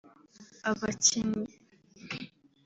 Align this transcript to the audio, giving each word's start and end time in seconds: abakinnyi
abakinnyi 0.71 1.45